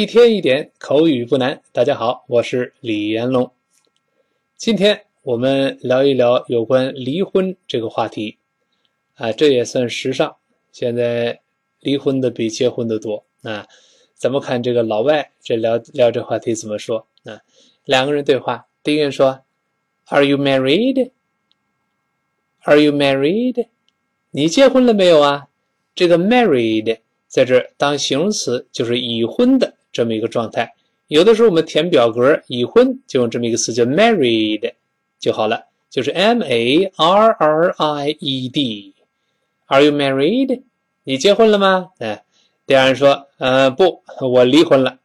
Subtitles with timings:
[0.00, 1.60] 一天一点口语不难。
[1.72, 3.52] 大家好，我是李延龙。
[4.56, 8.38] 今天我们聊一聊有关离婚这个话题
[9.16, 10.34] 啊，这也算时尚。
[10.72, 11.38] 现在
[11.80, 13.66] 离婚的比结婚的多啊。
[14.14, 17.38] 咱们看这个老外这聊聊这话题怎么说啊？
[17.84, 19.42] 两个人对话，第一人说
[20.06, 21.10] ：“Are you married?
[22.62, 23.66] Are you married?
[24.30, 25.48] 你结婚了没有啊？”
[25.94, 29.74] 这个 married 在这当形容词就是已婚的。
[29.92, 30.72] 这么一个状态，
[31.08, 34.72] 有的时候我们填表格已婚就用这么一个词叫 married
[35.18, 38.94] 就好了，就是 M A R R I E D。
[39.66, 40.62] Are you married？
[41.04, 41.90] 你结婚了吗？
[41.98, 42.24] 哎，
[42.66, 44.98] 第二人说，呃，不，我离婚了。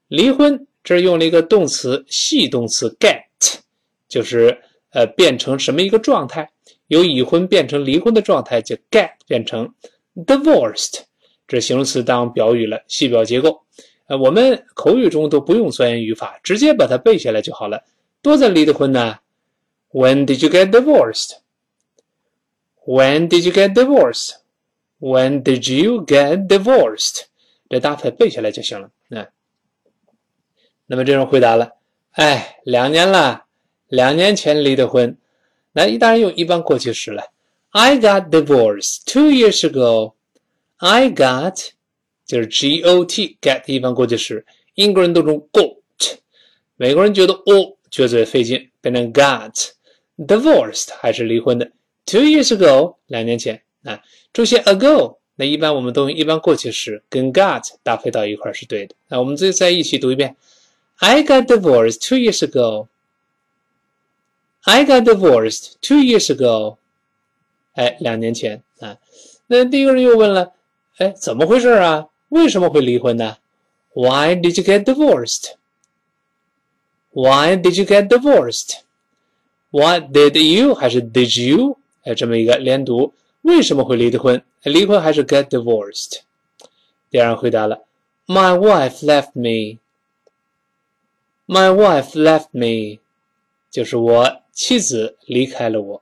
[0.07, 3.59] 离婚这儿用了一个动词，系动词 get，
[4.07, 4.57] 就是
[4.89, 6.49] 呃变成什么一个状态？
[6.87, 9.71] 由已婚变成离婚的状态就 get 变成
[10.15, 11.01] divorced，
[11.47, 13.61] 这形容词当表语了，系表结构。
[14.07, 17.83] 呃，我们口语中都不用钻研语法，直接把它背下来就好了。
[18.23, 19.19] 多早离的婚呢
[19.91, 21.37] ？When did you get divorced？
[22.86, 24.36] divorced？When did you get divorced?
[24.98, 27.22] When did you get divorced?
[27.68, 28.90] 这搭配背下来就行了。
[29.08, 29.28] 那，
[30.86, 33.46] 那么这人回答了：“哎，两年了，
[33.88, 35.16] 两年前离的婚。”
[35.72, 37.24] 那一当然用一般过去时了。
[37.70, 40.14] I got divorced two years ago.
[40.78, 41.70] I got
[42.24, 43.06] 就是 got
[43.40, 46.16] get 一般过去时，英国人都用 got，
[46.76, 49.70] 美国人觉得 o 撅嘴费劲，变成 got
[50.16, 51.70] divorced 还是离婚的。
[52.05, 54.01] Two years ago，两年前啊，
[54.33, 58.95] 出现 ago，那一般我们都用一般过去时跟 got 搭配到一块是对的。
[59.07, 60.35] 那我们再再一起读一遍
[60.97, 62.87] ：I got divorced two years ago.
[64.63, 66.77] I got divorced two years ago.
[67.73, 68.97] 哎，两年前啊。
[69.47, 70.51] 那第一个人又问了：
[70.97, 72.07] 哎，怎么回事啊？
[72.29, 73.37] 为什么会离婚呢
[73.93, 75.55] ？Why did you get divorced?
[77.11, 78.79] Why did you get divorced?
[79.71, 81.77] What did you 还是 did you？
[82.03, 83.13] 哎，这么一个连读，
[83.43, 84.43] 为什么会离的婚？
[84.63, 86.21] 离婚还是 get divorced？
[87.11, 87.83] 第二人回答了
[88.25, 89.79] ：My wife left me.
[91.45, 92.99] My wife left me，
[93.69, 96.01] 就是我妻子离开了我，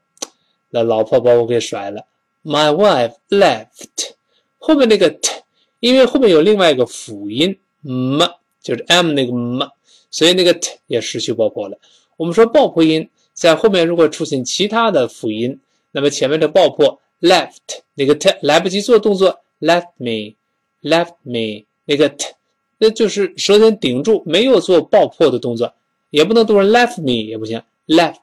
[0.69, 2.05] 那老婆把我给甩了。
[2.43, 4.13] My wife left，
[4.57, 5.41] 后面那个 t，
[5.81, 8.21] 因为后面有另外一个辅音 m，
[8.61, 9.67] 就是 m 那个 m，
[10.09, 11.77] 所以那个 t 也失去爆破了。
[12.15, 15.59] 我们说爆破音在后面如果出现其他的辅音。
[15.91, 20.35] 那么前面的爆破 left 那个 t 来不及做动作 left me
[20.81, 22.33] left me 那个 t
[22.77, 25.73] 那就是舌尖顶住没有做爆破的动作，
[26.09, 28.17] 也不能读成 left me 也不行 left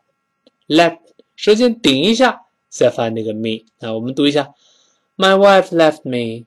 [0.67, 0.99] left
[1.35, 4.55] 舌尖顶一下再发那个 me 啊，我们读一下
[5.17, 6.47] My wife left me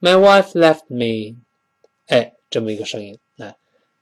[0.00, 1.36] My wife left me
[2.06, 3.18] 哎，这么一个声音。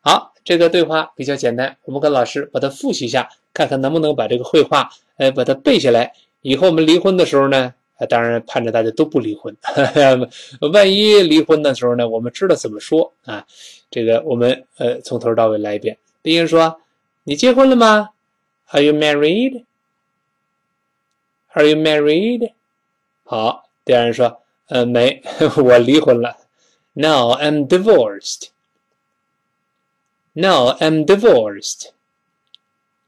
[0.07, 3.29] 好，这个对话比较简单，我们跟老师把它复习一下。
[3.53, 6.13] 看看能不能把这个绘画，哎，把它背下来。
[6.43, 7.75] 以后我们离婚的时候呢，
[8.09, 9.57] 当然盼着大家都不离婚。
[10.73, 13.45] 万一离婚的时候呢，我们知道怎么说啊？
[13.91, 15.99] 这个我们呃从头到尾来一遍。
[16.23, 16.81] 第一个说
[17.25, 18.11] ：“你结婚了吗
[18.71, 19.65] ？”Are you married?
[21.55, 22.53] Are you married?
[23.25, 25.21] 好，第二人说：“呃，没，
[25.65, 26.37] 我离婚了。
[26.93, 28.51] ”No, I'm divorced.
[30.36, 31.90] No, I'm divorced.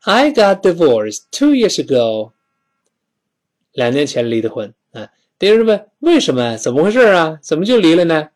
[0.00, 2.32] I got divorced two years ago.
[3.72, 5.10] 两年前离的婚啊。
[5.38, 6.56] 第二人问，为什么？
[6.56, 7.38] 怎么回事啊？
[7.42, 8.30] 怎么就离了呢？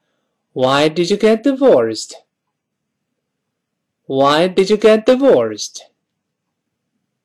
[0.53, 2.13] Why did you get divorced?
[4.05, 5.87] Why did you get divorced?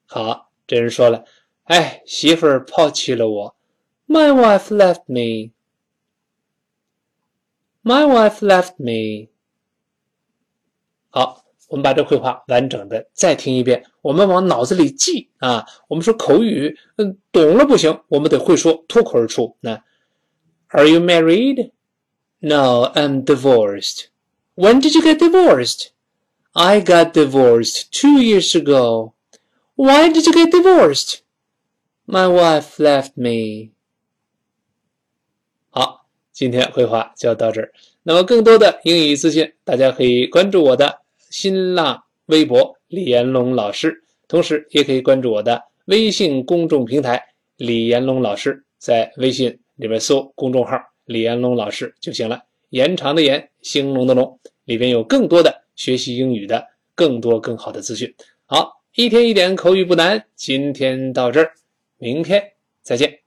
[0.06, 1.26] 好，这人说了。
[1.64, 3.56] 哎，媳妇儿抛弃了我。
[4.08, 5.52] My wife left me.
[7.84, 9.30] My wife left me.
[11.10, 15.66] 好，我们把这绘画完整的再听一遍，我们往脑子里记啊。
[15.88, 19.58] 我们说口语，嗯，懂了不行，我们得会说，脱口而出。
[19.62, 19.84] 那，
[20.70, 21.72] Are you married?
[22.40, 24.08] No, I'm divorced.
[24.56, 25.90] When did you get divorced?
[26.54, 29.14] I got divorced two years ago.
[29.76, 31.20] Why did you get divorced?
[32.13, 33.71] My wife left me。
[35.71, 37.73] 好，今天绘画就到这儿。
[38.03, 40.95] 那么更多的英语资讯，大家可以关注我的
[41.31, 47.19] 新浪微博李延龙老师，同时也可以关注我的微信公众平台
[47.57, 50.77] 李延龙老师，在微信里面搜公众号
[51.07, 52.43] 李延龙老师就行了。
[52.69, 56.63] 延长的延，兴隆的隆，里边有更多的学习英语的
[56.95, 58.15] 更多更好的资讯。
[58.45, 61.55] 好，一天一点口语不难，今天到这儿。
[62.03, 63.22] 明天再见。